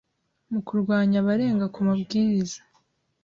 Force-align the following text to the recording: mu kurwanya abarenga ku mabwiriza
mu 0.51 0.59
kurwanya 0.67 1.17
abarenga 1.21 1.65
ku 1.73 1.79
mabwiriza 1.87 2.59